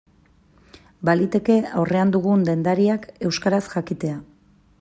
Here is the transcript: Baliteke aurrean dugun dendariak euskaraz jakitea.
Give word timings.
Baliteke 1.09 1.57
aurrean 1.81 2.15
dugun 2.17 2.49
dendariak 2.49 3.09
euskaraz 3.31 3.65
jakitea. 3.77 4.21